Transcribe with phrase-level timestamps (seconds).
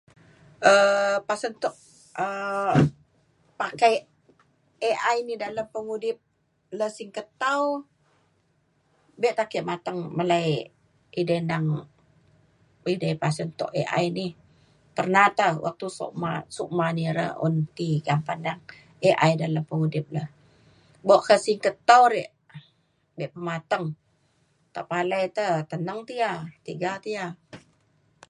[0.71, 1.75] um pasen tok
[2.25, 2.75] um
[3.59, 3.93] pakai
[4.89, 6.17] AI ni dalem pengudip
[6.79, 7.63] le singget tau
[9.19, 10.47] bek te ake mateng melai
[11.21, 11.67] idai nang
[12.93, 14.27] idai pasen tok AI ni.
[14.97, 18.59] Pernah te waktu Sukma Sukma ni rai un ti ka padang
[19.07, 20.23] AI dalam pengudip le
[21.07, 22.29] bok ka si ketau rek
[23.17, 23.85] bek mateng
[24.73, 27.25] te palai te teneng ti ya um tiga te ya.